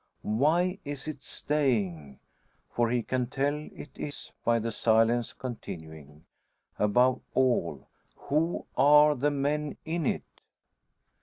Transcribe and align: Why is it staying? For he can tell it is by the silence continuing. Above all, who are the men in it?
Why 0.23 0.79
is 0.83 1.07
it 1.07 1.21
staying? 1.21 2.19
For 2.71 2.89
he 2.89 3.03
can 3.03 3.27
tell 3.27 3.53
it 3.71 3.91
is 3.93 4.31
by 4.43 4.57
the 4.57 4.71
silence 4.71 5.31
continuing. 5.31 6.25
Above 6.79 7.21
all, 7.35 7.87
who 8.15 8.65
are 8.75 9.13
the 9.13 9.29
men 9.29 9.77
in 9.85 10.07
it? 10.07 10.23